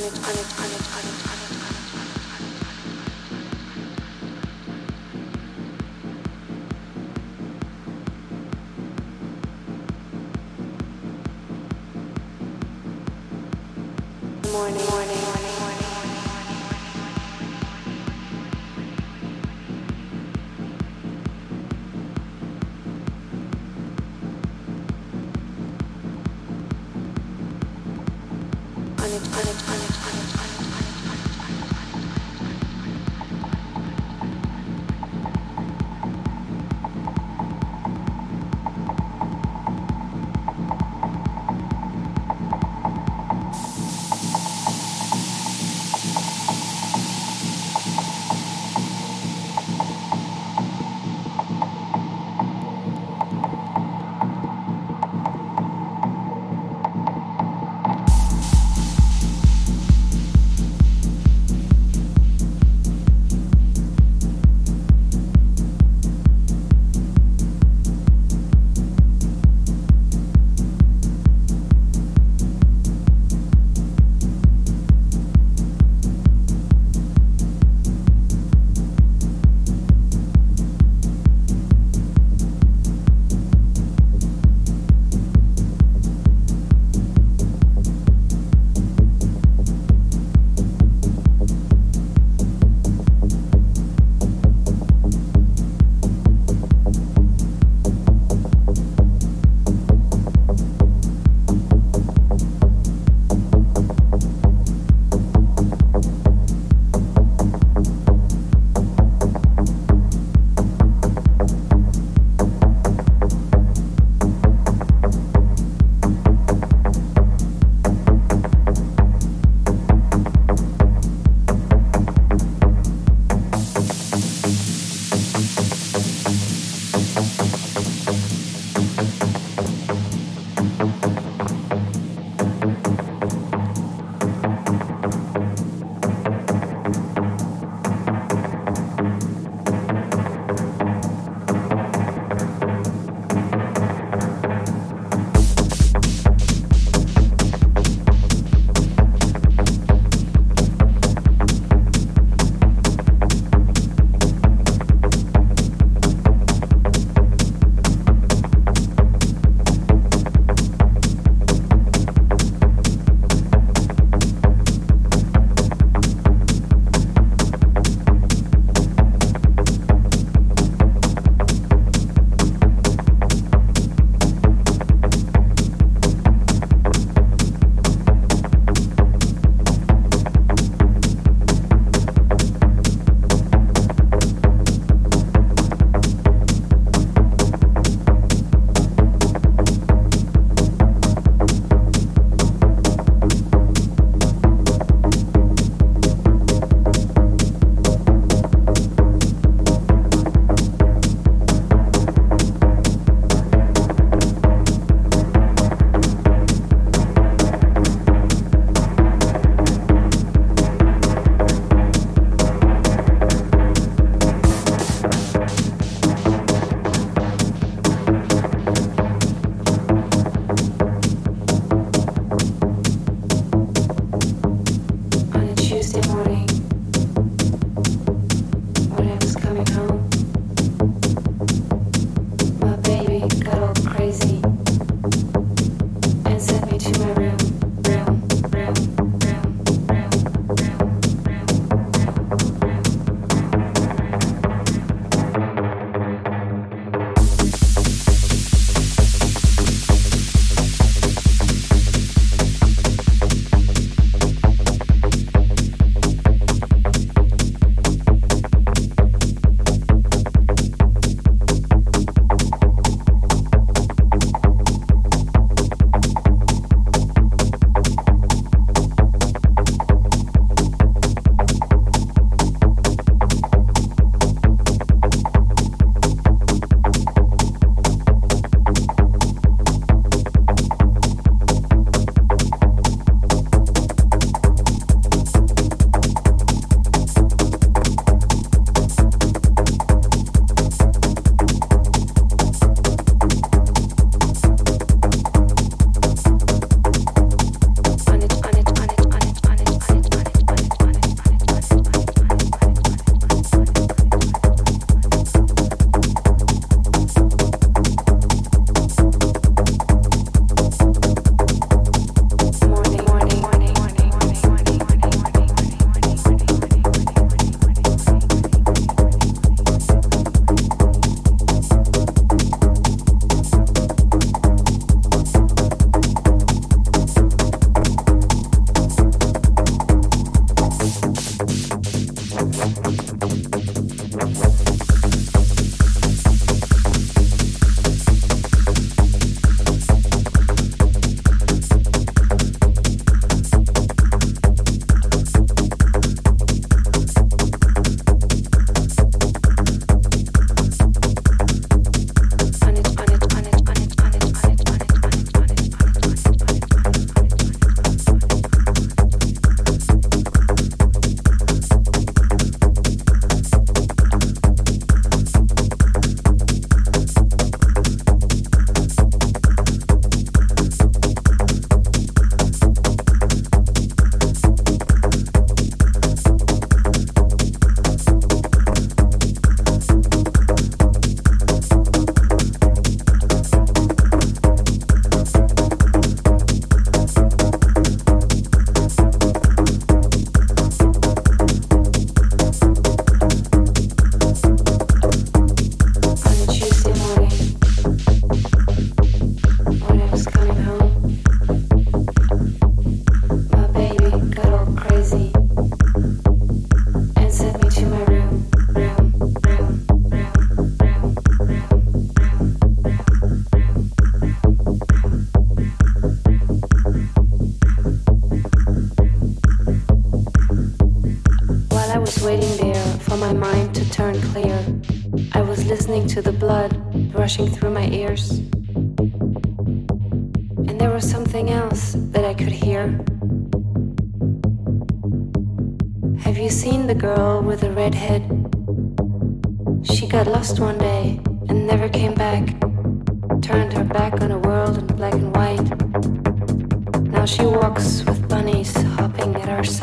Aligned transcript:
Planet, 0.00 0.22
Planet, 0.22 0.46
Planet, 0.56 0.80
Planet. 0.88 1.29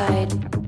Side. 0.08 0.67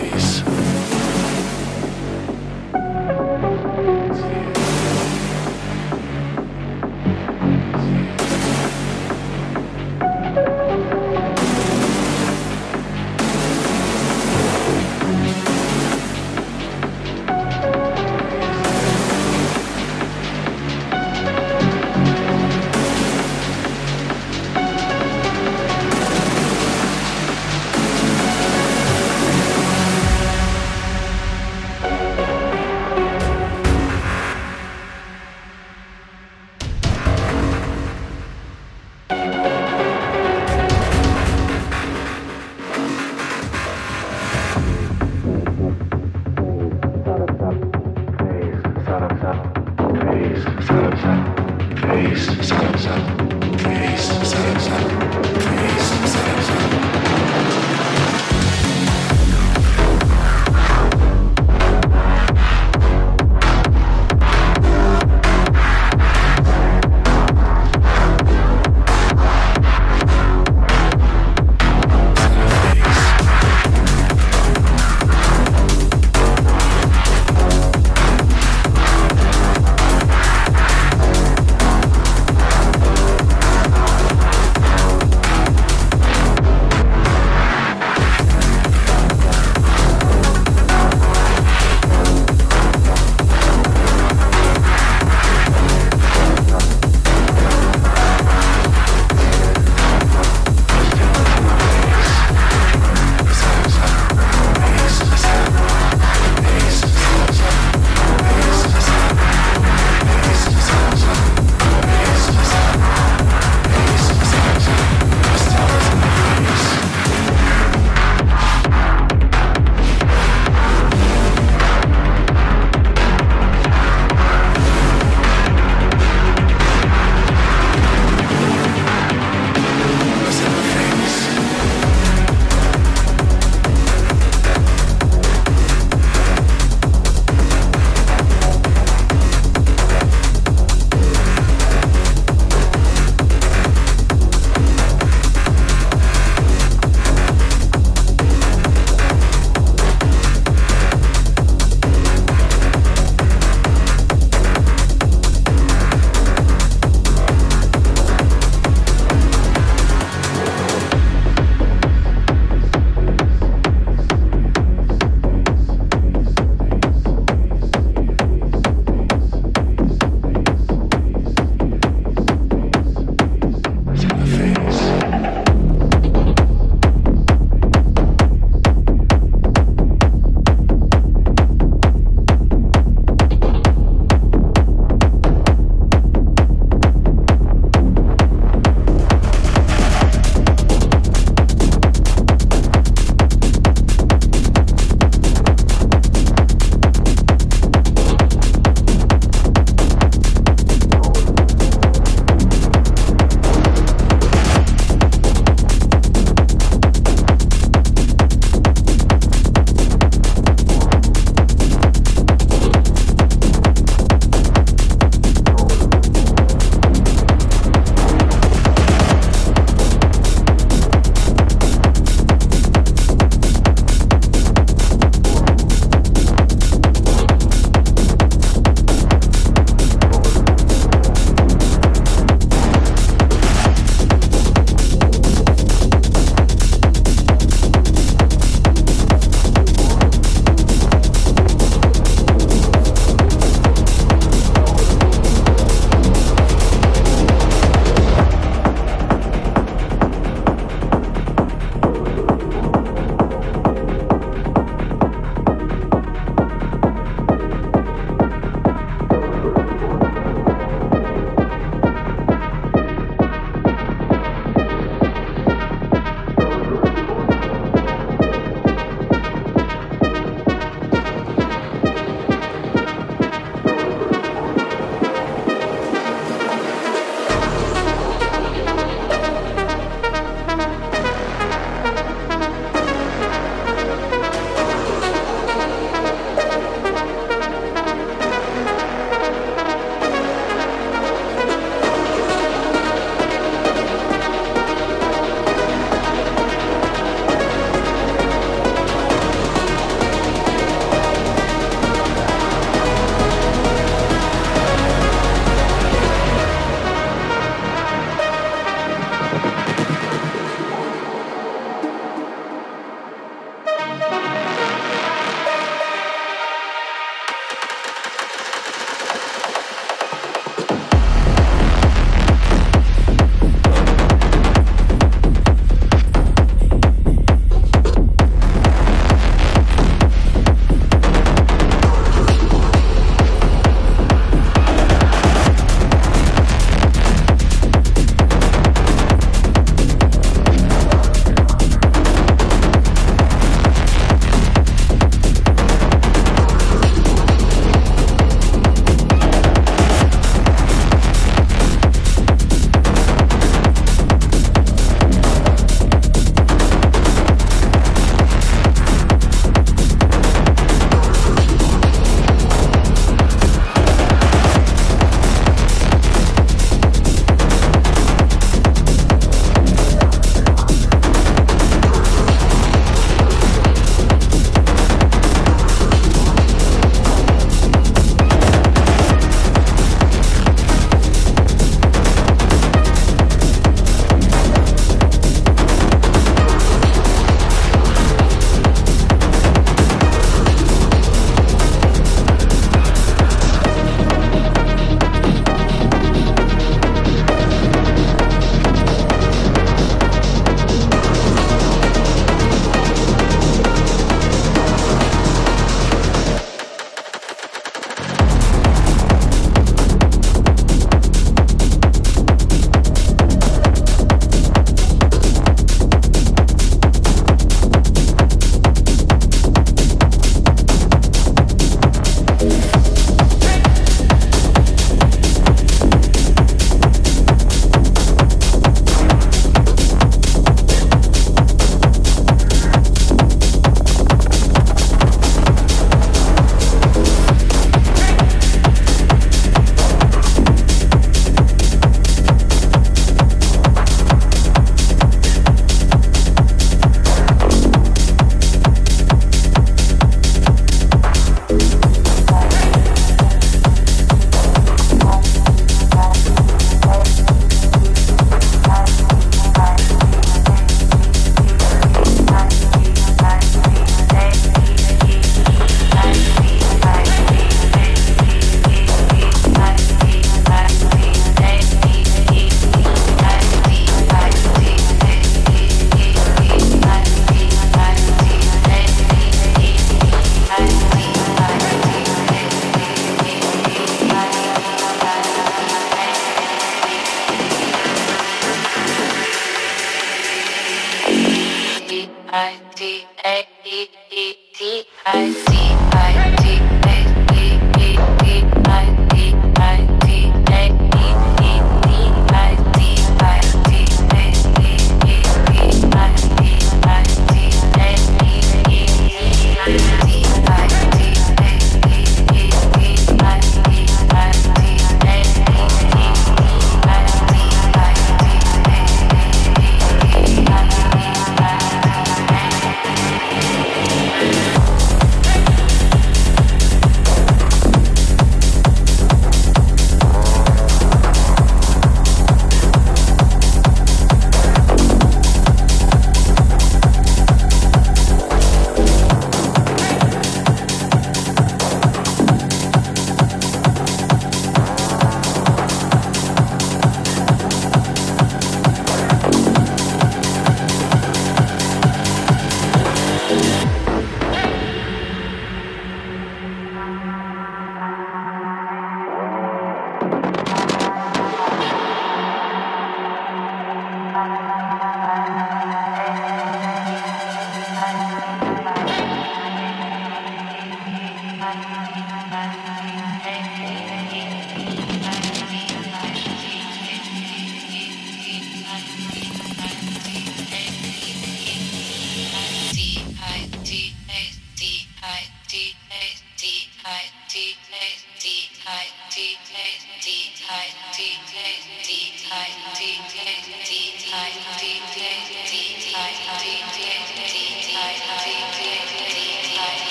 place 0.00 0.27